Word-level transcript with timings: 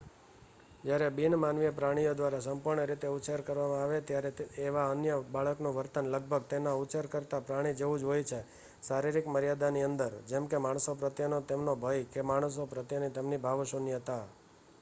જ્યારે 0.83 1.07
બિન-માનવીય 1.17 1.73
પ્રાણીઓ 1.73 2.13
દ્વારા 2.13 2.45
સંપૂર્ણ 2.45 2.85
રીતે 2.85 3.09
ઉછેર 3.09 3.41
કરવામાં 3.41 3.81
આવે 3.81 3.97
છે 3.97 4.05
ત્યારે 4.07 4.31
એવા 4.63 4.85
વન્ય 4.93 5.17
બાળકનું 5.29 5.75
વર્તન 5.75 6.09
લગભગ 6.11 6.47
તેના 6.49 6.73
ઉછેરકર્તા 6.79 7.41
પ્રાણી 7.41 7.75
જેવું 7.75 8.01
જ 8.01 8.03
હોય 8.05 8.23
છે 8.23 8.39
શારીરિક 8.83 9.27
મર્યાદાની 9.29 9.83
અંદર 9.83 10.11
જેમકે 10.27 10.57
માણસો 10.59 10.91
પ્રત્યેનો 10.95 11.39
તેમનો 11.47 11.73
ભય 11.77 12.11
કે 12.13 12.21
માણસો 12.23 12.63
પ્રત્યેની 12.67 13.11
તમેની 13.11 13.43
ભાવશૂન્યતા 13.43 14.23